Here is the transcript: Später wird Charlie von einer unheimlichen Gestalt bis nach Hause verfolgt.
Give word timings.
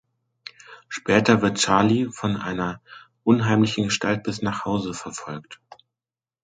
Später 0.87 1.43
wird 1.43 1.59
Charlie 1.59 2.07
von 2.11 2.35
einer 2.35 2.81
unheimlichen 3.23 3.83
Gestalt 3.83 4.23
bis 4.23 4.41
nach 4.41 4.65
Hause 4.65 4.95
verfolgt. 4.95 5.61